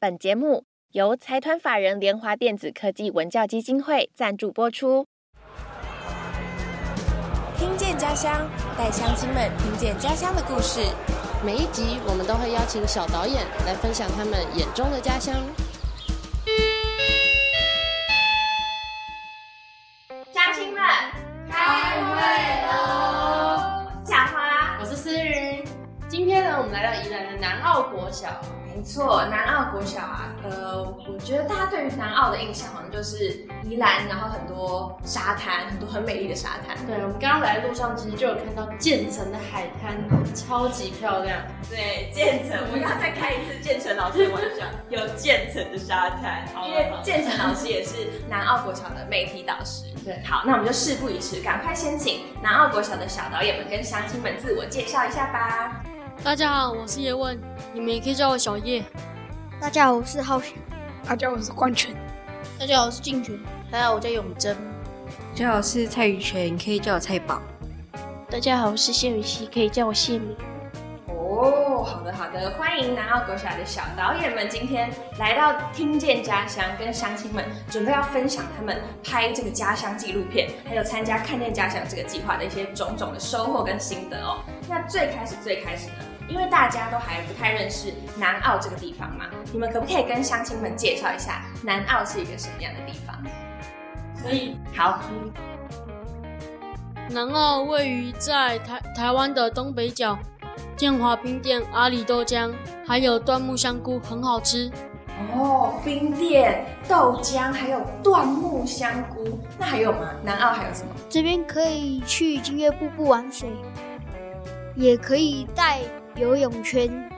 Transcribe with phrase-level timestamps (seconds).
[0.00, 5.04] 本节目由财团法人联华电子科技文教基金会赞助播出。
[7.56, 8.48] 听见家乡，
[8.78, 10.82] 带乡亲们听见家乡的故事。
[11.44, 15.34] 每一集我们都会邀请小导演来分享他们眼中的家乡。
[20.32, 20.80] 乡亲们，
[21.50, 22.20] 开会
[22.68, 23.90] 喽！
[24.04, 24.78] 小花。
[24.78, 25.64] 我是思云，
[26.08, 28.40] 今天呢，我们来到宜兰的南澳国小。
[28.78, 36.76] 没错，南澳国小啊，呃，我觉得大家对于南澳的印象好像就是宜兰，然后很多沙滩，很多很美丽的沙滩。
[36.86, 39.98] 对，我们刚刚来的路上，其实就有看到建成的海滩，
[40.32, 41.40] 超级漂亮。
[41.68, 49.86] 对，建成，我们刚刚再开一次建成老师的玩笑，有建成的沙滩，因为建成老师也是南澳国小的媒体导师。
[50.06, 55.82] 对，好，那我们就事不宜迟，赶快先请南澳国小的小导演们跟乡亲们自我介绍一下吧。
[56.24, 57.40] 大家好，我是叶问，
[57.72, 58.82] 你们也可以叫我小叶。
[59.60, 60.52] 大家好，我是浩轩。
[61.06, 61.94] 大家好，我是冠权。
[62.58, 63.38] 大家好，我是静权。
[63.70, 64.54] 大家好，我叫永贞。
[65.32, 67.40] 大家好，我是蔡宇泉，可以叫我蔡宝。
[68.28, 70.36] 大家好，我是谢雨熙，可以叫我谢敏。
[71.06, 84.40] 哦，好的好的，欢迎南澳国小的小导演们今天来到听见家乡，跟乡亲们准备要分享他们拍这个家乡纪录片，还有参加看见家乡这个计划的一些种种的收获跟心得哦。
[84.68, 85.94] 那最开始最开始呢，
[86.28, 93.16] 因为大家都还不太认识南澳这个地方嘛，你们可不可以跟乡亲们介绍一下南澳是一个什么样的地方？
[94.22, 95.00] 可以，好。
[97.10, 100.18] 南澳位于在台台湾的东北角。
[100.76, 102.52] 建华冰店、阿里豆浆，
[102.86, 104.70] 还有椴木香菇，很好吃。
[105.34, 110.10] 哦，冰店、豆浆，还有椴木香菇，那还有吗？
[110.22, 110.90] 南澳还有什么？
[111.08, 113.48] 这边可以去金月瀑布玩水，
[114.76, 115.80] 也可以带
[116.18, 117.08] 游泳圈、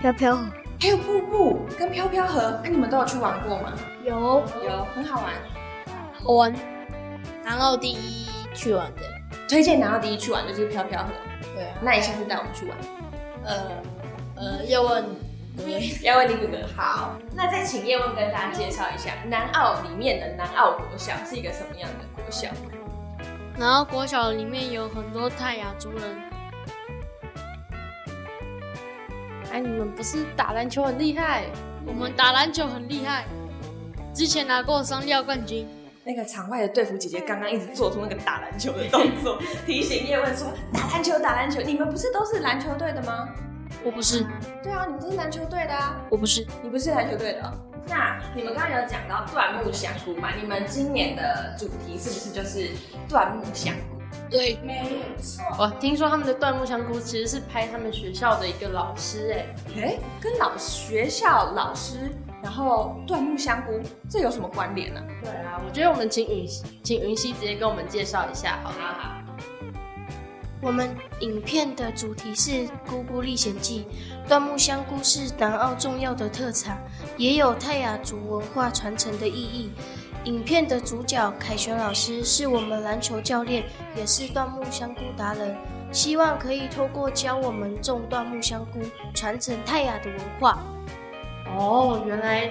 [0.00, 0.44] 飘飘河，
[0.80, 2.60] 还有瀑布跟飘飘河。
[2.64, 3.72] 那你们都有去玩过吗？
[4.04, 5.32] 有，有，很好玩。
[6.12, 6.52] 好玩。
[7.44, 9.02] 南澳第一去玩的，
[9.48, 11.10] 推荐南澳第一去玩就是飘飘河。
[11.54, 12.76] 对啊，那你下次带我们去玩。
[13.44, 13.70] 呃
[14.34, 15.04] 呃，叶问，
[16.02, 17.16] 要问你哥哥好。
[17.36, 22.48] 那再请叶问跟大家介绍一下南澳里面的南澳国小是一个什么样的国小？
[23.56, 26.02] 南澳国小里面有很多泰雅族人。
[29.58, 31.46] 哎，你们不是打篮球很厉害？
[31.84, 33.24] 我们打篮球很厉害，
[34.14, 35.66] 之前拿过双料冠军。
[36.04, 39.36] 那个场外的队服姐姐刚刚一直做出那个打篮球的动作，
[39.66, 41.60] 提醒叶问说：“打篮球，打篮球！
[41.60, 43.28] 你们不是都是篮球队的吗？”
[43.82, 44.24] 我不是。
[44.62, 46.00] 对啊，你们都是篮球队的啊。
[46.08, 47.52] 我不是，你不是篮球队的。
[47.88, 50.28] 那你们刚刚有讲到断木香菇嘛？
[50.40, 52.70] 你们今年的主题是不是就是
[53.08, 53.87] 断木香菇？
[54.30, 55.44] 对，没错。
[55.58, 62.10] 我听说他们的椴木香菇其实是拍他们学校的一个老师，哎，哎，跟老学校老师。
[62.40, 65.02] 然后椴木香菇，这有什么关联呢？
[65.24, 66.48] 对啊，我觉得我们请允
[66.84, 69.14] 请云溪直接跟我们介绍一下，好好。
[70.60, 70.88] 我们
[71.18, 72.50] 影片的主题是
[72.88, 73.86] 《姑姑历险记》，
[74.30, 76.80] 椴木香菇是南澳重要的特产，
[77.16, 79.72] 也有泰雅族文化传承的意义。
[80.28, 83.64] 影片的主角凯旋老师是我们篮球教练，
[83.96, 85.56] 也是椴木香菇达人，
[85.90, 88.78] 希望可以透过教我们种椴木香菇，
[89.14, 90.58] 传承泰雅的文化。
[91.56, 92.50] 哦，原来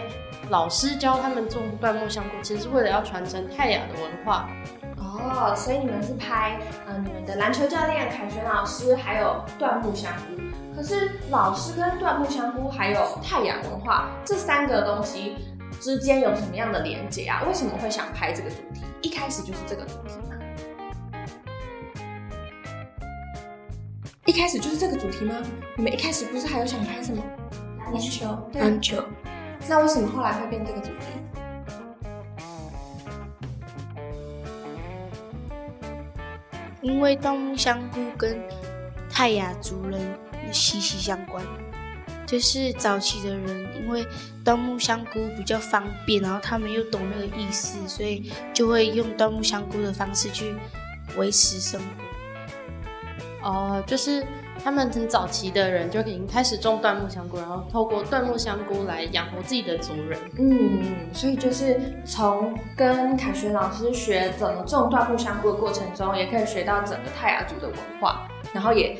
[0.49, 4.49] 老师教他们种椴木香菇，其实是为了要传承泰雅的文化。
[4.97, 10.41] 哦，所以你们是拍，嗯，你们的篮球教练凯旋老师，还有椴木香菇。
[10.75, 15.35] 可是老师跟椴木香菇还有泰雅文化这三个东西
[15.79, 17.43] 之间有什么样的连接啊？
[17.47, 18.81] 为什么会想拍这个主题？
[19.01, 20.35] 一开始就是这个主题吗？
[24.25, 25.35] 一开始就是这个主题吗？
[25.75, 27.23] 你们一开始不是还有想拍什么？
[27.85, 29.03] 篮球，篮球。
[29.69, 31.05] 那为什么后来会变这个主题？
[36.81, 38.41] 因为椴木香菇跟
[39.09, 39.99] 泰雅族人
[40.51, 41.43] 息息相关。
[42.27, 44.05] 就是早期的人，因为
[44.45, 50.53] 椴木香菇比较方便，然后他们又懂那个意思，所以就会用椴木香菇的方式去
[51.15, 53.49] 维持生活。
[53.49, 54.23] 哦，就是。
[54.63, 60.19] 他们很早期的人就已经开始种椴木香菇，然后透过椴木香菇来养活自己的族人。
[60.37, 68.27] 嗯，所以就是从跟凯旋老师学怎么种椴木香菇的过程中，也可以学到整个泰雅族的文化。
[68.51, 68.97] 然后也，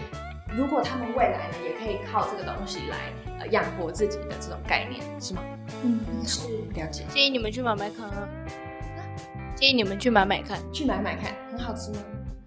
[0.56, 2.98] 如果他们未来呢，也可以靠这个东西来
[3.40, 5.42] 呃养活自己的这种概念，是吗？
[5.84, 7.04] 嗯，是了解。
[7.10, 8.28] 建议你们去买买看啊！
[9.56, 11.98] 建议你们去买买看，去买买看，很好吃吗？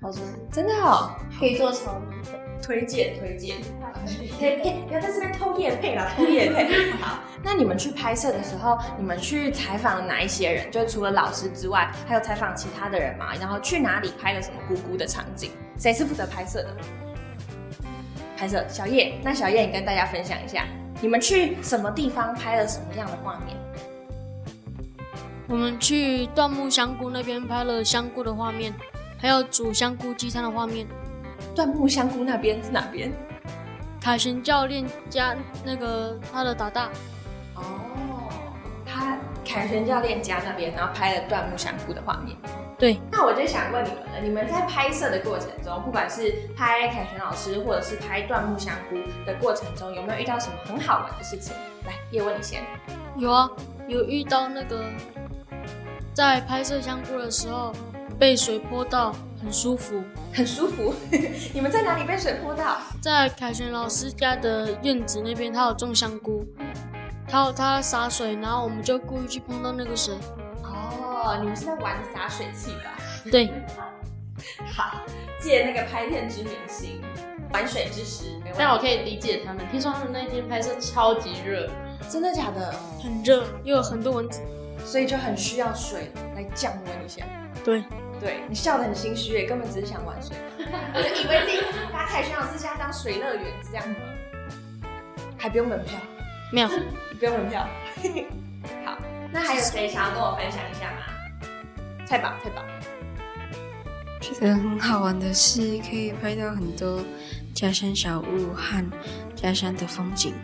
[0.00, 0.20] 好吃，
[0.50, 2.41] 真的哦，可以做炒米粉。
[2.62, 3.56] 推荐推荐，
[4.38, 6.91] 嘿嘿，不要在这边偷夜配啦， 偷夜配。
[6.93, 10.70] 好，那你们去拍摄的时候，你们去采访了哪一些人？
[10.70, 13.35] 就除了老师之外，还有采访其他的人吗？
[13.41, 15.50] 然后去哪里拍了什么姑姑的场景？
[15.79, 16.76] 谁是负责拍摄的？
[18.40, 20.64] 拍摄小叶，那小叶你跟大家分享一下，
[21.02, 23.54] 你们去什么地方拍了什么样的画面？
[25.46, 28.72] 我们去椴木香菇那边拍了香菇的画面，
[29.19, 30.87] 还有煮香菇鸡汤的画面。
[31.54, 33.12] 椴木香菇那边是哪边？
[34.00, 36.88] 凯旋教练加那个他的打大。
[37.56, 37.62] 哦，
[38.08, 38.09] 他
[39.50, 42.37] 凯旋教练家那边，然后拍了断木香菇的画面。
[42.79, 51.52] 对，那我就想问你们了，你们在拍摄的过程中，不管是拍凯旋老师，或者是拍断木香菇的过程中，有没有遇到什么很好玩的事情？
[51.85, 52.62] 来，叶问你先。
[53.17, 53.50] 有啊，
[53.88, 54.85] 有遇到那个
[56.14, 57.73] 在拍摄香菇的时候
[58.20, 59.12] 被水泼到，
[59.43, 60.00] 很舒服。
[60.32, 60.94] 很舒服。
[61.53, 62.79] 你们在哪里被水泼到？
[63.03, 66.46] 在凯旋老师家的院子那边，他有种香菇，
[67.31, 70.15] 他有他洒水，然后我们就故意去碰到那个水。
[70.65, 72.97] 哦，你们是在玩洒水器吧？
[73.31, 73.53] 对，
[74.75, 75.00] 好，
[75.41, 77.00] 借那个拍片之明星，
[77.53, 78.41] 玩水之时。
[78.59, 81.71] 但我可以理解他们，听说他们那天拍摄超级热，
[82.09, 82.75] 真的假的？
[83.00, 84.41] 很热，又有很多蚊子。
[84.85, 87.23] 所以就很需要水来降温一下。
[87.62, 87.85] 对，
[88.19, 91.62] 对你笑得很心虚耶，根本只是想玩水， 我就以为自己
[91.93, 93.97] 把凯旋老师家当水乐园是这样吗？
[95.37, 95.99] 还不用门票，
[96.52, 96.69] 没有。
[97.19, 97.67] 不用门票。
[98.85, 98.99] 好，
[99.32, 100.99] 那还有谁想要跟我分享一下吗？
[102.06, 102.64] 太棒，太棒。
[104.20, 107.02] 觉得很好玩的是，可以拍到很多
[107.55, 108.91] 家乡小物和
[109.35, 110.35] 家乡的风景，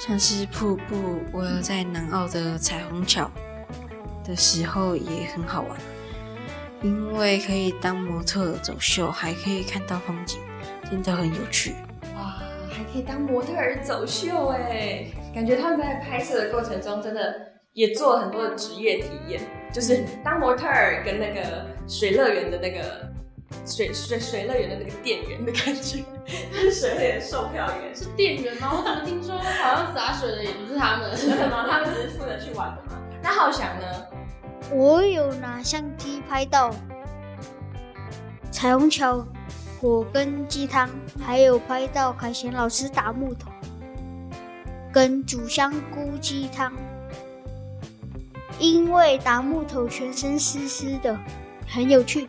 [0.00, 1.20] 像是瀑布。
[1.32, 3.30] 我有在南澳的彩虹桥
[4.24, 5.78] 的时候也很好玩，
[6.82, 10.40] 因为可以当模特走秀，还可以看到风景，
[10.90, 11.74] 真的很有趣。
[12.16, 12.40] 哇，
[12.70, 15.06] 还可以当模特儿走秀哎，
[15.38, 17.32] 感觉他们在拍摄的过程中真的
[17.72, 19.40] 也做了很多的职业体验，
[19.72, 23.08] 就是当模特儿跟那个水乐园的那个
[23.64, 26.02] 水水水乐园的那个店员的感觉，
[26.50, 28.70] 就是水乐园售票员是是店员吗？
[28.72, 31.14] 我怎么听说好像洒水的也不是他们？
[31.14, 31.68] 真的吗？
[31.70, 33.00] 他们只是负责去玩的嘛？
[33.22, 33.86] 那浩翔呢？
[34.72, 36.74] 我有拿相机拍到
[38.50, 39.24] 彩虹桥、
[39.80, 40.90] 火跟鸡汤，
[41.24, 43.52] 还有拍到凯旋老师打木头，
[44.92, 46.72] 跟煮香菇鸡汤。
[48.58, 51.16] 因为打木头全身湿湿的，
[51.68, 52.26] 很有趣。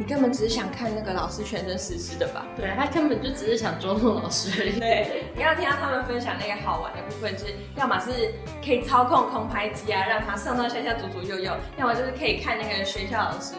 [0.00, 2.46] 你根本只是想看那个老师全身湿湿的吧？
[2.56, 4.78] 对他根本就只是想捉弄老师而已。
[4.78, 8.34] 对，你要听到他们分享那个好玩的部分，就是要么是
[8.64, 13.54] 可以操控空拍机啊，让它上上下下左左右右；要么就是可以看那个学校老师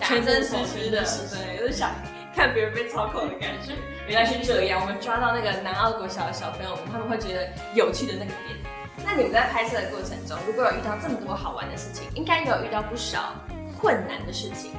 [0.00, 1.90] 全身湿湿的，对，就是想
[2.34, 3.72] 看别人被操控的感觉。
[4.08, 8.58] 原来是这样，我们抓到那个南澳国小的小朋友，他们会觉得有趣的那个点。
[9.04, 13.34] 那你们在拍摄的过程中，如果有遇到这么多好玩的事情，应该有遇到不少
[13.80, 14.72] 困难的事情。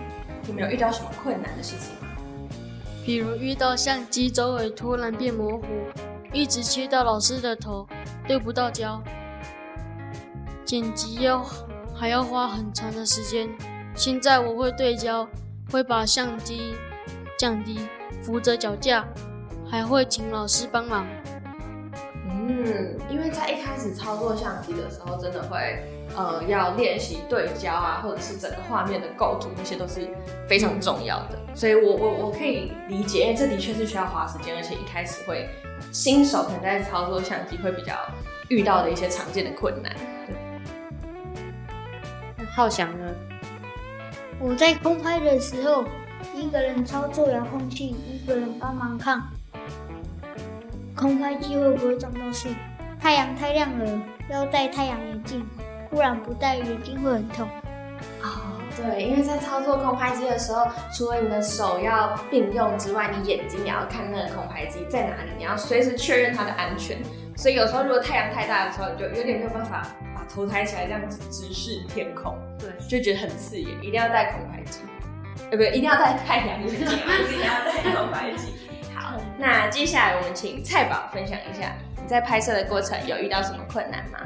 [0.45, 2.09] 你们有遇到什么困难的事情吗？
[3.05, 5.65] 比如遇到相机周围突然变模糊，
[6.31, 7.87] 一直切到老师的头，
[8.27, 9.01] 对不到焦，
[10.63, 11.45] 剪辑要
[11.95, 13.49] 还要花很长的时间。
[13.95, 15.27] 现在我会对焦，
[15.71, 16.75] 会把相机
[17.37, 17.87] 降低，
[18.21, 19.05] 扶着脚架，
[19.69, 21.05] 还会请老师帮忙。
[22.25, 25.83] 嗯，因为在一开始操作相机的时候，真的会
[26.15, 30.09] 呃要练习对焦啊，或者是整个画面的构图，那些都是
[30.47, 31.39] 非常重要的。
[31.55, 35.49] 所以我我我可以理解，因为这的确是需要花时间，而且一开始会
[35.91, 37.93] 新手可能在操作相机会比较
[38.49, 39.93] 遇到的一些常见的困难。
[42.37, 43.13] 那浩翔呢？
[44.39, 45.85] 我在空拍的时候，
[46.33, 49.21] 一个人操作遥控器，一个人帮忙看
[50.95, 52.49] 空拍机会不会撞到树。
[52.99, 55.45] 太阳太亮了，要戴太阳眼镜，
[55.89, 57.47] 不然不戴眼镜会很痛。
[58.21, 66.97] 哦，对，因为在操作空拍机的时候，除了你的手要并用之外，你眼睛也要看那个空拍机在哪里，你要随时确认它的安全。
[67.35, 74.79] 所以有时候如果太阳太大的时候，你就有点没有办法把头抬起来这样子直视天空，对，就觉得很刺眼，一定要戴空拍机，
[75.53, 78.53] 呃，不，一定要戴太阳眼镜， 一定要戴空拍机。
[78.95, 84.17] 好，那接下来我们请蔡宝分享一下你在拍摄的过程有遇到什么困难吗？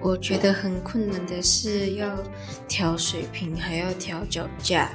[0.00, 2.08] 我觉得很困难的是要
[2.68, 4.88] 调水平，还要调脚架，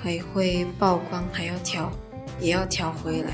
[0.00, 1.90] 还会曝光，还要调，
[2.38, 3.32] 也要调回来，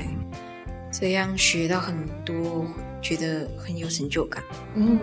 [0.91, 2.65] 这样学到很多，
[3.03, 4.43] 觉得很有成就感。
[4.73, 4.99] 嗯，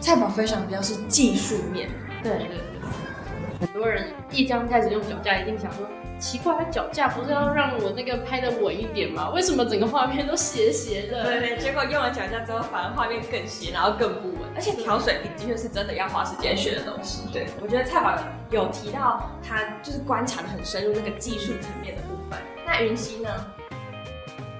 [0.00, 1.88] 蔡宝分享比较是技术面，
[2.24, 2.71] 对对对。
[3.62, 5.86] 很多人一刚开始用脚架，一定想说
[6.18, 9.30] 奇怪，他脚架不是要让我那个拍的稳一点吗？
[9.30, 11.22] 为什么整个画面都斜斜的？
[11.22, 14.38] 对对，结果用了脚架之后，反而画面更斜，然后更不稳。
[14.56, 17.22] 而且调水平的确是真的要花时间学的东西。
[17.32, 22.36] 对，我觉得蔡宝有提到他就是观察的很深入那个技术层面的部分。
[22.66, 23.30] 那云溪呢？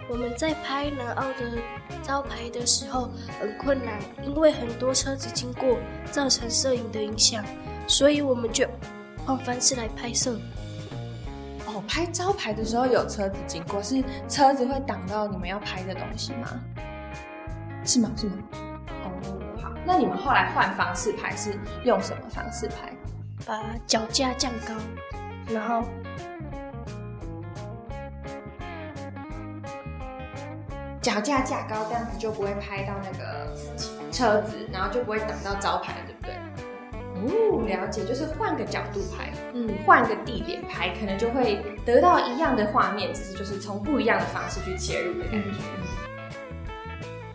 [0.09, 1.59] 我们在拍南澳的
[2.03, 5.79] 招牌的时候很困难，因为很多车子经过，
[6.11, 7.43] 造成摄影的影响，
[7.87, 8.67] 所以我们就
[9.25, 10.39] 换方式来拍摄。
[11.67, 16.49] 哦，拍招牌的时候有车子经过，是车子会挡到你们要拍的东西吗？
[17.85, 18.11] 是吗？
[18.17, 18.35] 是吗？
[19.05, 19.11] 哦，
[19.63, 22.93] 好，那你们后来换方式拍是用什么方式拍？
[23.45, 24.75] 把脚架降高，
[25.53, 25.83] 然后
[31.01, 33.53] 脚架架高，这样子就不会拍到那个
[34.13, 36.12] 车子，然后就不会挡到招牌，对不对？
[37.27, 45.49] 哦，了解，就是换个角度拍，嗯，换个地点拍，可能就会得到一样的画面，只是就是从不一样的方式去切入的感觉。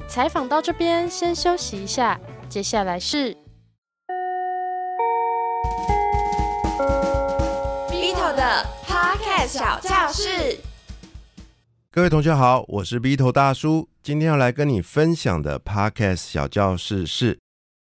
[0.08, 3.36] 采访到这边，先休息一下，接下来是
[7.90, 10.58] Vito 的 Podcast 小教室。
[11.92, 13.90] 各位同学好，我是 B 头大叔。
[14.04, 17.38] 今天要来跟你分享的 Podcast 小教室是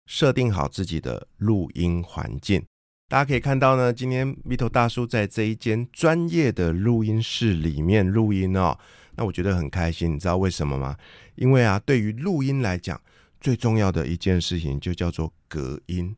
[0.05, 2.63] 设定好自己的录音环境。
[3.07, 8.77] 大家可以看到呢，今天米头大叔在这一间专业的录音室里面录音哦。
[9.15, 10.95] 那我觉得很开心，你知道为什么吗？
[11.35, 12.99] 因为啊，对于录音来讲，
[13.41, 16.15] 最重要的一件事情就叫做隔音。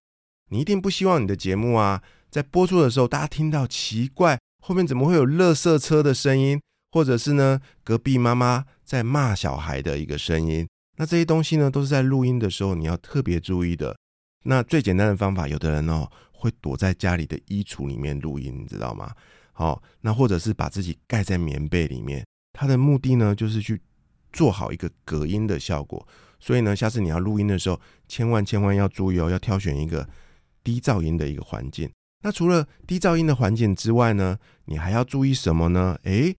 [0.51, 6.61] 你一定不希望你的节目啊，在播出的时候，大家听到奇怪，后面怎么会有垃圾车的声音？
[6.91, 13.97] 或者是呢，隔壁妈妈在骂小孩的一个声音，那这些东西呢，都是在录音的时候你要特别注意的。
[14.43, 19.13] 那最简单的方法，有的人哦会躲在家里的衣橱里面录音，你知道吗？
[19.53, 23.81] 好，那或者是把自己盖在棉被里面，他的目的呢，就是去
[24.31, 26.07] 做好一个隔音的效果。
[26.39, 30.07] 所以呢，下次你要录音的时候，千万千万要注意哦，要挑选一个
[30.63, 31.89] 低噪音的一个环境。
[32.21, 35.97] 那除了低噪音的环境之外呢，你还要注意什么呢？
[36.03, 36.35] 诶。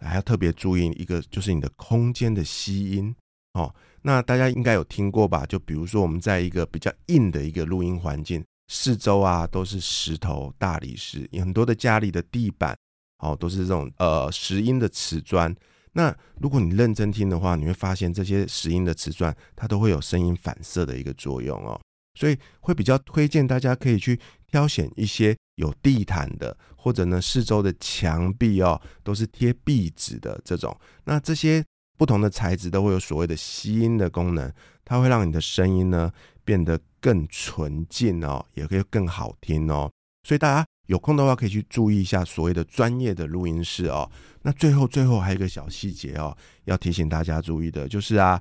[0.00, 3.12] 还要特别注意一个，就是你的空间的吸音
[3.54, 3.74] 哦。
[4.02, 5.44] 那大家应该有听过吧？
[5.46, 12.76] 就比如说我们在一个比较硬的一个录音环境，四周啊都是石头、大理石，很多的家里的地板
[13.18, 15.54] 哦都是这种呃石英的瓷砖。
[15.92, 21.80] 那如果你认真听的话，你会发现这些石英的瓷砖它都会有声音反射的一个作用哦。
[22.14, 24.18] 所以会比较推荐大家可以去
[24.50, 25.36] 挑选一些。
[25.58, 30.72] 有地毯的，或者呢，四周的墙壁哦，都是贴壁纸的这种。
[31.02, 31.64] 那这些
[31.98, 34.50] 不同的材质都会有所谓的吸音的功能，
[34.84, 36.10] 它会让你的声音呢
[36.44, 39.90] 变得更纯净哦，也可以更好听哦。
[40.22, 44.10] 所以大家有空的话可以去注意一下所谓的专业的录音室哦。
[44.42, 48.40] 那最后最后还有一个小细节哦，要提醒大家注意的就是啊，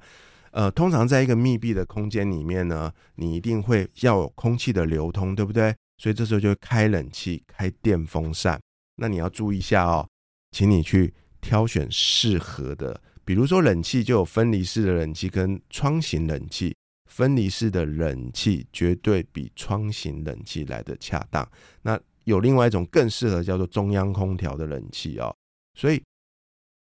[0.52, 5.76] 呃，通常在一个密闭的空间里面呢，你一定会要有空气的流通，对不对？
[5.98, 8.60] 所以这时候就开冷气、开电风扇。
[8.98, 10.08] 那你要注意一下哦，
[10.52, 16.74] 请你去挑选适合的，比如说冷气就有分离式的冷气跟窗型冷气。
[17.10, 21.46] 分离式的冷气绝对比窗型冷气来的恰当。
[21.82, 25.36] 那有另外一种更适合叫做中央空调的冷气哦。
[25.74, 26.02] 所以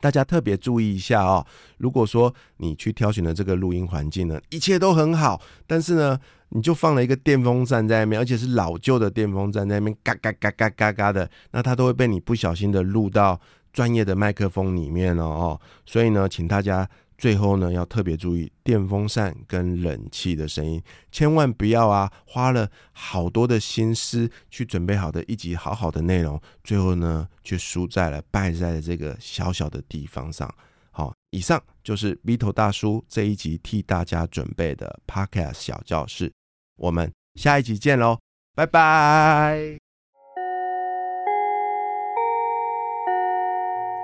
[0.00, 1.46] 大家特别注意一下哦。
[1.78, 6.18] 如果说你去挑选的这个录音环境呢，一切都很好，但是呢。
[6.56, 13.40] 你就放了一个电风扇在那边，而且是老旧的电风扇在那边，嘎嘎嘎嘎嘎嘎的，那它都会被你不小心的录到
[13.74, 15.60] 专业的麦克风里面了哦。
[15.84, 16.88] 所以呢，请大家
[17.18, 30.52] 最后呢要特别注意电风扇跟冷气的声音，千万不要啊花了好多的心思去准备好的一集好好的内容，最后呢却输在了败在了这个小小的地方上。
[30.90, 36.32] 好，以上就是 V 头大叔这一集替大家准备的 Podcast 小教室。
[36.76, 38.18] 我们下一集见喽，
[38.54, 39.83] 拜拜。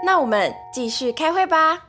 [0.05, 1.87] 那我们继续开会吧。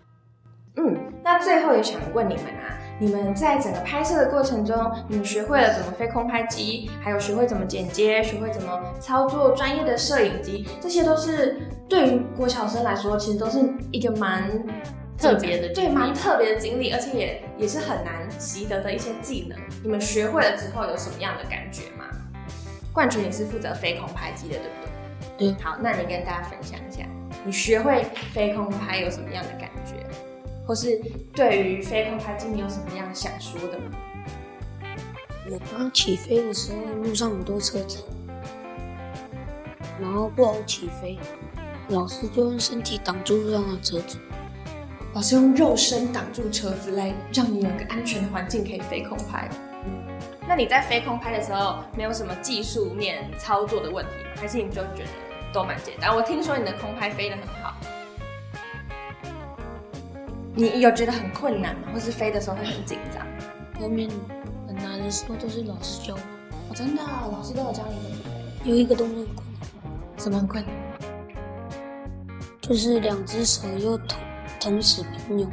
[0.77, 13.59] 嗯，那最后也想问你们啊，你们在整个拍摄的过程中，你们学会了怎么飞空拍机，还有学会怎么剪接，学会怎么操作专业的摄影机，这些都是对于国小生来说，其实都是
[13.91, 14.49] 一个蛮。
[15.17, 19.55] 特别的对，蛮特别的经历，而且也也是很难习得的一些技能。
[19.83, 22.05] 你们学会了之后有什么样的感觉吗？
[22.91, 24.73] 冠军你是负责飞空拍机的，对不
[25.37, 25.53] 对？
[25.53, 25.63] 对。
[25.63, 27.03] 好，那你跟大家分享一下，
[27.43, 29.95] 你学会飞空拍有什么样的感觉，
[30.65, 31.01] 或是
[31.33, 33.85] 对于飞空拍机你有什么样想说的吗？
[35.49, 37.97] 我刚起飞的时候，路上很多车子，
[39.99, 41.17] 然后不好起飞。
[41.89, 44.17] 老师就用身体挡住路上的车子。
[45.13, 49.49] 老师用肉身挡住车子，来让你有个安全的环境可以飞空拍。
[50.47, 54.29] 那你在飞空拍的时候，没有什么技术面操作的问题吗？
[54.35, 55.09] 还是你就觉得
[55.53, 56.15] 都蛮简单？
[56.15, 57.75] 我听说你的空拍飞得很好，
[60.55, 61.89] 你有觉得很困难吗？
[61.93, 63.25] 或是飞的时候会很紧张？
[63.79, 64.09] 后面
[64.67, 66.19] 很难的时候都是老师教我。
[66.69, 68.17] 哦，真的、哦，老师都有教你怎么
[68.63, 68.69] 飞？
[68.69, 70.73] 有一个动作很困难，什么很困难？
[72.61, 74.19] 就是两只手又同
[74.59, 75.51] 同时并用。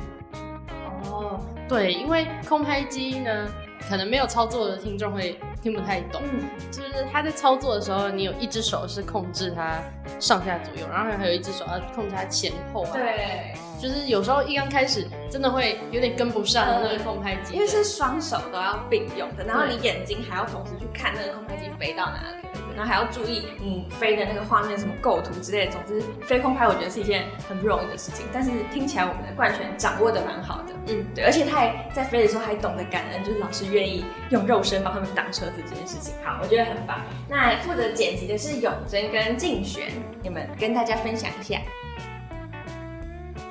[1.11, 3.49] 哦，对，因为空拍机呢，
[3.89, 6.21] 可能没有操作的听众会听不太懂。
[6.25, 9.81] 嗯，就是他在操作的时候，你有一只手是控制它
[10.21, 22.48] 上下左右，然后还有一只手要控制它前后啊。，对，就是有时候一刚开始真的会有点跟不上那个空拍机的，因为是双手都要并用的，然后你眼睛还要同时去看那个空拍机飞到哪里，
[22.79, 25.73] 然后还要注意你飞的那个画面什么构图之类的。
[25.73, 30.73] 总之，飞空拍我觉得是一件很不容易的事情，但是听起来我们的冠权掌握的蛮好的。
[30.87, 36.15] 嗯，对，而且他还在飞的时候还懂得感恩，就是老师愿意用肉身帮他们挡车子这件事情。
[36.25, 37.03] 好，我觉得很棒。
[37.29, 39.89] 那负责剪辑的是永贞跟静璇，
[40.23, 41.61] 你们跟大家分享一下。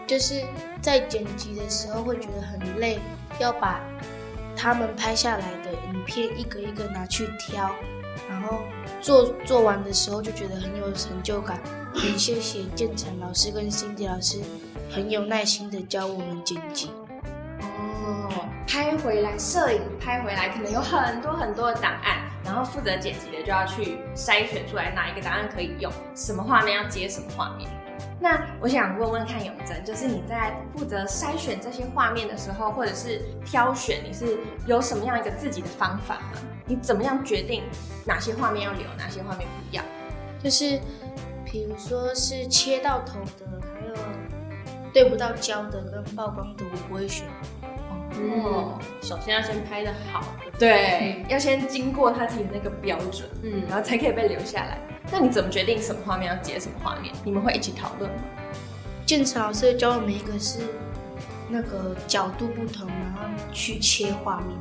[0.08, 0.42] 就是
[0.80, 2.98] 在剪辑的时候会觉得很累，
[3.40, 3.82] 要把
[4.56, 7.76] 他们拍下来的影片一个一个拿去挑，
[8.30, 8.62] 然后
[9.08, 11.58] 做做完的时候就觉得很有成就感。
[11.94, 14.42] 很谢谢建成老师跟 Cindy 老师
[14.92, 16.92] 很有耐心的教我们剪辑。
[17.62, 27.70] 哦，拍回来，摄影拍回来，可能有很多很多的档案，然后负责剪辑的就要去筛选出来哪一个档案可以用，什么画面要接什么画面。
[28.20, 36.42] 那我想问问看永贞，就是你在负责筛选这些画面的时候，或者是挑选，你是有什么样一个自己的方法吗？
[36.68, 37.64] 你怎么样决定
[38.06, 39.82] 哪些画面要留，哪些画面不要？
[40.44, 40.80] 就是
[41.46, 43.96] 比如说是切到头的，还有
[44.94, 47.26] 对不到焦的跟曝光的，我不会选。
[48.20, 54.80] 哦，首先要先拍的好的，对，要先经过他自己的那个标准，嗯，然后才可以被留下来。
[55.12, 57.14] 那你怎么决定什么画面要接什么画面？
[57.24, 58.18] 你们会一起讨论吗？
[59.06, 60.60] 建成老师教我们一个是
[61.48, 63.22] 那个角度不同，然后
[63.54, 64.58] 去切画面。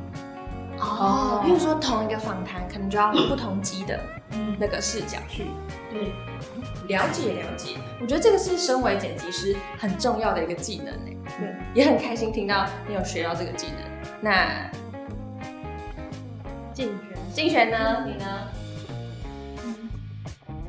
[0.79, 3.99] 哦，比如说同一个访谈，可能就要不同机的
[4.59, 5.45] 那个视角去
[5.89, 6.13] 对，
[6.87, 7.77] 了解了解。
[8.01, 11.17] 我觉得这个是身为剪辑师很重要的一个技能诶。
[11.39, 13.77] 对，也很开心听到你有学到这个技能。
[14.21, 14.69] 那
[16.73, 18.05] 竞选竞选呢？
[18.05, 18.25] 你呢？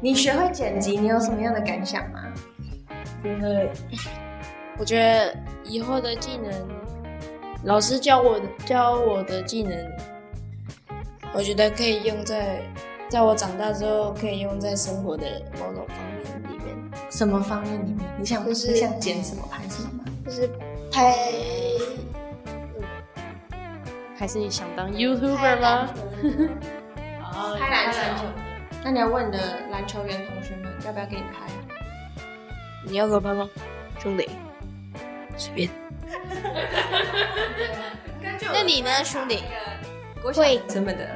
[0.01, 2.25] 你学会剪辑，你有什么样的感想吗？
[3.23, 3.69] 觉得，
[4.79, 6.53] 我觉得以后的技能，
[7.65, 9.77] 老师教我的教我的技能，
[11.35, 12.63] 我觉得可以用在，
[13.09, 15.25] 在我长大之后可以用在生活的
[15.59, 16.77] 某种方面里面，
[17.11, 17.99] 什么方面里面？
[18.19, 20.05] 你想就是你想剪什么拍什么吗？
[20.25, 20.51] 就是
[20.91, 21.15] 拍
[24.17, 25.89] 还是你想当 YouTuber 吗？
[27.33, 27.99] 哦拍篮球。
[28.83, 29.39] 那你要问你的
[29.71, 31.55] 篮球员同学们要不要给你拍啊？
[32.85, 33.49] 你要给我拍吗，
[34.01, 34.29] 兄弟？
[35.37, 35.71] 随便。
[38.53, 39.45] 那你呢兄弟？
[40.23, 41.07] 国小学生们的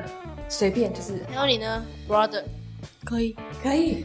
[0.48, 2.42] 随便就是然后你呢，brother？
[3.04, 3.36] 可以。
[3.62, 4.04] 可以。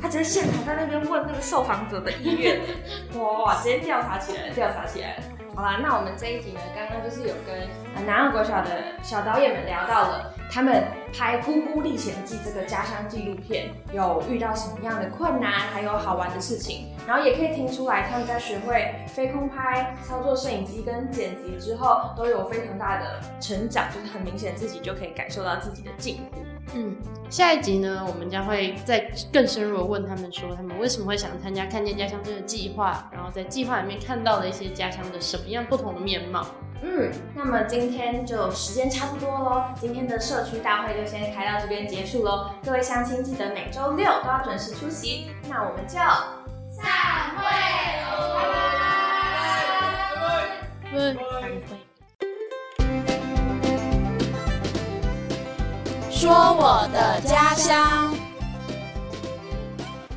[0.00, 2.60] 他直接现场在那边问那个受访者的意愿，
[3.18, 5.22] 哇，直接调查起来了，调查起来了。
[5.56, 8.70] 好啦，那我们这一集呢，刚刚就是有跟南澳国小的
[9.02, 10.82] 小导演们聊到了他们
[11.16, 26.40] 拍《姑姑历险记》这个家乡纪录片有遇到什么样的困难，还有好玩的事情，然后也可以听出来他们在学会飞空拍、操作摄影机跟剪辑之后，都有非常大的成长，就是很明显自己就可以感受到自己的进步。
[26.74, 26.96] 嗯，
[27.30, 36.44] 下一集呢，我们将会再更深入的问他们说，他们为什么会想参加看见家乡这个计划，然后在计划里面看到了一些家乡的什么样不同的面貌。
[36.82, 42.50] 嗯，那么今天就时间差不多喽，今天的社区大会就先开到这边结束喽。
[42.64, 47.44] 各位乡亲记得每周六都要准时出席，那我们就散会
[48.02, 48.34] 喽，
[50.92, 51.16] 拜拜。
[51.16, 51.93] 对。
[56.24, 58.16] 说我的家乡。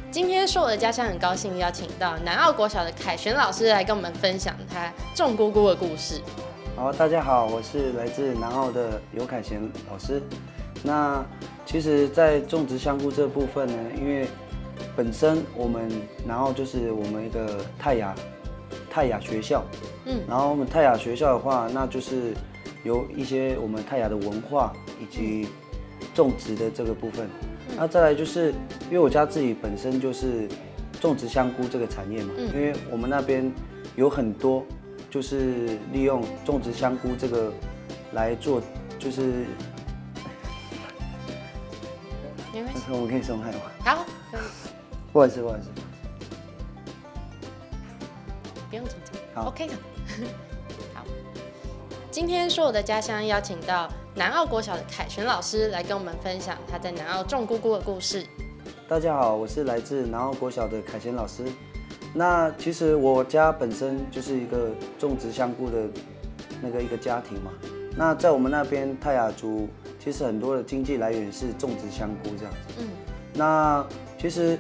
[0.10, 6.22] 今天说我的家乡，很高兴邀请到南澳国小的凯旋老师来跟我们分享他种姑姑的故事。
[6.78, 10.24] 好，大家好，我是来自南澳的尤凯旋老师。
[10.82, 11.22] 那
[11.66, 14.30] 其实，在种植香菇这部分呢，因为
[14.96, 15.92] 本身我们
[16.26, 18.16] 南澳就是我们一个泰雅
[18.90, 19.62] 泰雅学校，
[20.06, 22.34] 嗯然后我们泰雅学校的话，那就是
[22.86, 25.50] 有一些我们泰雅的文化以及
[26.18, 27.30] 种植的这个部分。
[27.76, 28.52] 那再来就是，
[28.90, 30.50] 因为我家自己本身就是
[31.00, 33.54] 种植香菇这个产业嘛，嗯因为我们那边
[33.96, 34.66] 有很多
[35.12, 37.54] 就是利用种植香菇这个
[38.14, 38.60] 来做，
[38.98, 39.46] 就是
[42.52, 42.82] 没关系。
[42.90, 43.60] 我们可以松开吗？
[43.86, 44.42] 好，可以
[45.14, 45.70] 不好意思，不好意思。
[48.72, 49.44] 不用紧张。
[49.44, 49.74] 好 OK 的。
[50.96, 51.06] 好，
[52.10, 58.26] 今天说我的家乡邀请到南澳国小的凯旋老师来跟我们分享他在南澳种菇菇的故事。
[58.88, 61.46] 大家好，我是来自南澳国小的凯旋老师。
[62.16, 65.84] 那其实我家本身就是一个种植香菇的
[66.64, 67.52] 那个一个家庭嘛。
[67.96, 69.70] 那在我们那边泰雅族，
[70.04, 72.74] 其实很多的经济来源是种植香菇这样子。
[72.80, 72.88] 嗯
[73.36, 73.86] 那
[74.18, 74.58] 其实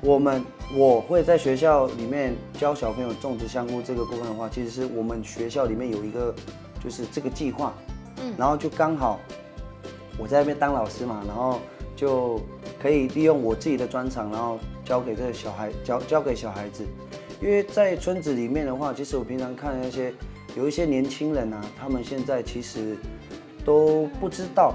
[0.00, 0.42] 我们
[0.74, 6.34] 我会在学校里面教小朋友种植香菇这个部分的话，其实是我们学校里面有一个
[6.82, 7.74] 就是这个计划，
[8.22, 9.20] 嗯然后就刚好
[10.18, 11.60] 我在那边当老师嘛，然后
[11.94, 12.40] 就
[12.80, 16.84] 可以利用我自己的专长，然后教给这个小孩教教给小孩子，
[17.40, 20.12] 因为在村子里面的话，其实我平常看那些
[20.56, 22.96] 有一些年轻人啊，他们现在其实
[23.64, 24.74] 都不知道，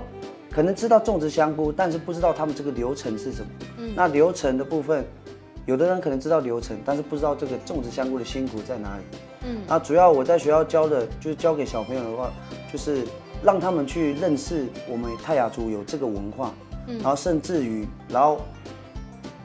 [0.52, 3.48] 可能知道种植香菇，但是不知道他们这个流程是什么。
[3.78, 5.06] 嗯那流程的部分，
[5.66, 9.04] 有的人可能知道流程，但是不知道这个种植香菇的辛苦在哪里。
[9.46, 12.32] 嗯那主要我在学校教的，就是教给小朋友的话，
[12.72, 13.06] 就是
[13.44, 16.54] 让他们去认识我们泰雅族有这个文化，
[16.88, 16.98] 嗯。
[17.00, 18.42] 然后甚至于，然后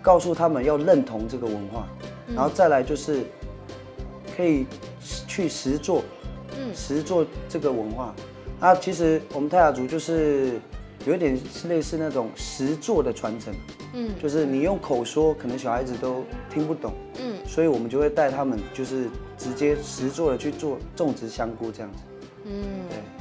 [0.00, 1.86] 告诉他们要认同这个文化，
[2.28, 2.34] 嗯。
[2.34, 3.24] 然后再来就是
[4.36, 4.66] 可以
[5.26, 6.02] 去实做，
[6.58, 6.74] 嗯。
[6.74, 8.14] 实做这个文化。
[8.60, 10.60] 那其实我们泰雅族就是
[11.06, 13.54] 有一点是类似那种实做的传承，
[13.94, 14.10] 嗯。
[14.22, 17.34] 就是你用口说，可能小孩子都听不懂，嗯。
[17.46, 21.98] 所以我们就会带他们就是直接实做的去做种植香菇这样子。
[22.44, 22.62] 嗯。
[22.88, 23.17] 对，我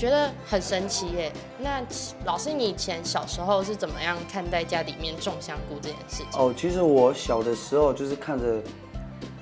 [0.00, 1.30] 觉得很神奇耶。
[1.58, 1.82] 那
[2.24, 6.40] 老师，你以前小时候是怎么样看待家里面种香菇这件事情？
[6.40, 8.62] 哦，其实我小的时候就是看着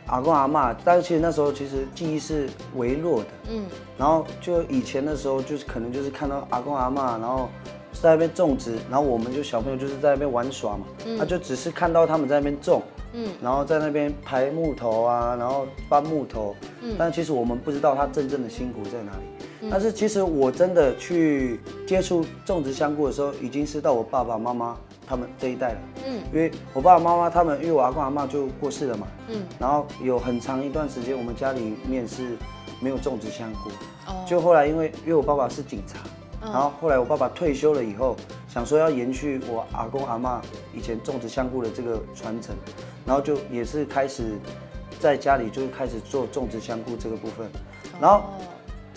[0.06, 3.28] 阿公阿嬷，但是其实那时候其实记忆是微弱的。
[3.50, 3.66] 嗯
[3.96, 7.48] 然后就以前的时候，就是可能就是看到阿公阿嬷，然后
[7.92, 19.37] 在那边种植，然后我们就小朋友就是在那边玩耍嘛，嗯他就只是看到他们在那边种，嗯然后在那边排木头啊，然后搬木头，嗯但其实我们不知道他真正的辛苦在哪里。
[19.60, 19.68] 嗯。
[19.70, 25.78] 但是其实我真的去接触种植香菇的时候，已经是到我爸爸妈妈他们这一代了。
[26.06, 26.20] 嗯。
[26.32, 29.42] 因为我爸爸妈妈他们，因为我阿公阿妈就过世了嘛，嗯。
[29.58, 32.36] 然后有很长一段时间我们家里面是
[32.80, 33.70] 没有种植香菇，
[34.06, 34.24] 哦。
[34.26, 35.98] 就后来因为因为我爸爸是警察，
[36.42, 36.52] 嗯。
[36.52, 38.16] 然后后来我爸爸退休了以后，
[38.48, 40.40] 想说要延续我阿公阿妈
[40.74, 42.54] 以前种植香菇的这个传承，
[43.04, 44.38] 然后就也是开始
[45.00, 47.48] 在家里就开始做种植香菇这个部分，
[48.00, 48.22] 然后哦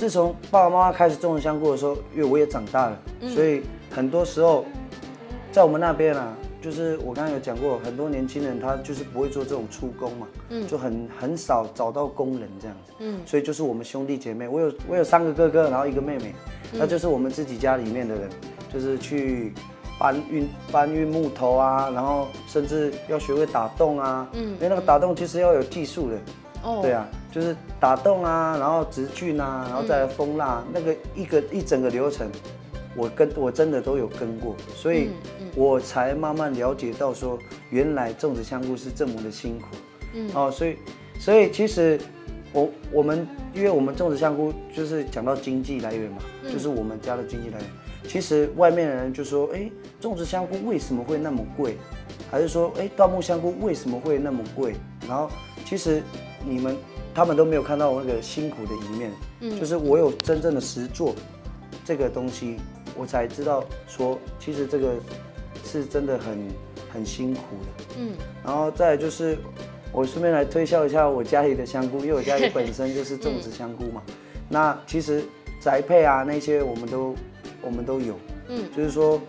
[0.01, 3.29] 自从爸爸妈妈开始种香菇的时候，因为我也长大了，嗯。
[3.35, 3.61] 所以
[3.91, 4.65] 很多时候
[5.51, 10.65] 在我们那边啊，就是我刚刚有讲过，很多年轻人他就是不会做这种出工嘛，嗯。
[10.65, 13.21] 就很很少找到工人这样子，嗯。
[13.27, 16.33] 所以就是我们兄弟姐妹，我有我有三个哥哥，然后一个妹妹，
[16.73, 16.79] 嗯。
[16.79, 18.27] 那就是我们自己家里面的人，
[18.73, 19.53] 就是去
[19.99, 24.53] 搬运搬运木头啊，然后甚至要学会打洞啊，嗯。
[24.53, 26.17] 因为那个打洞其实要有技术的，
[26.63, 32.29] 哦对啊，就是打洞啊，然后直菌啊，然后再来蜂蜡，那个一个一整个流程，
[32.95, 37.37] 我跟我真的都有跟过，所以嗯我才慢慢了解到说，
[37.69, 39.67] 原来种植香菇是这么的辛苦。
[40.13, 40.77] 嗯哦，所以
[41.19, 41.99] 所以其实
[42.53, 47.69] 我我们因为我们种植香菇就是讲到经济来源嘛，嗯就是我们家的经济来源。
[48.07, 49.69] 其实外面的人就说，哎，
[49.99, 51.77] 种植香菇为什么会那么贵？
[52.31, 54.73] 还是说，哎，椴木香菇为什么会那么贵？
[55.07, 55.29] 然后
[55.65, 56.01] 其实
[56.45, 56.75] 你们
[57.13, 61.15] 他们都没有看到我那个辛苦的一面，嗯就是我有真正的实做
[61.85, 62.57] 这个东西，
[62.97, 64.93] 我才知道说，其实这个
[65.65, 66.47] 是真的很
[66.93, 67.95] 很辛苦的。
[67.99, 68.11] 嗯
[68.43, 69.37] 然后再来就是，
[69.91, 74.01] 我顺便来推销一下我家里的香菇，因为我家里本身就是种植香菇嘛。
[74.49, 75.23] 那其实
[75.59, 77.15] 宅配啊那些我们都
[77.61, 79.21] 我们都有，嗯就是说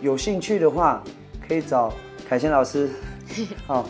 [0.00, 1.02] 有兴趣的话
[1.46, 1.92] 可以找
[2.28, 2.90] 凯旋老师。
[3.66, 3.88] 好，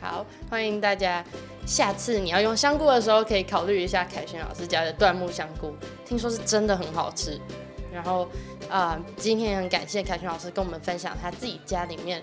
[0.00, 1.24] 好，欢迎大家。
[1.66, 7.40] 下次你要用香菇的时候，可以考虑一下凯旋老师家的椴木香菇，听说是真的很好吃。
[7.92, 8.26] 然后，
[8.70, 12.22] 啊、今天也很感谢凯旋老师跟我们分享他自己家里面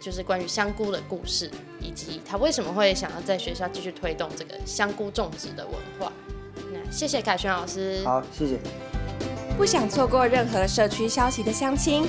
[0.00, 6.10] 就是关于香菇的故事，以及他为什么会想要在学校继续推动这个香菇种植的文化。
[6.72, 8.02] 那谢谢凯旋老师。
[8.04, 8.58] 好，谢谢。
[9.58, 12.08] 不想错过任何社区消息的乡亲，